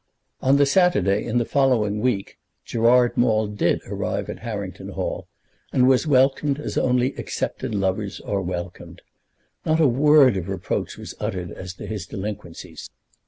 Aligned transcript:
On 0.41 0.57
the 0.57 0.65
Saturday 0.65 1.23
in 1.25 1.37
the 1.37 1.45
following 1.45 1.99
week 2.01 2.39
Gerard 2.65 3.15
Maule 3.17 3.45
did 3.45 3.81
arrive 3.85 4.31
at 4.31 4.39
Harrington 4.39 4.89
Hall, 4.89 5.27
and 5.71 5.87
was 5.87 6.07
welcomed 6.07 6.59
as 6.59 6.75
only 6.75 7.13
accepted 7.17 7.75
lovers 7.75 8.19
are 8.19 8.41
welcomed. 8.41 9.03
Not 9.63 9.79
a 9.79 9.87
word 9.87 10.37
of 10.37 10.49
reproach 10.49 10.97
was 10.97 11.13
uttered 11.19 11.51
as 11.51 11.75
to 11.75 11.85
his 11.85 12.07
delinquencies. 12.07 12.89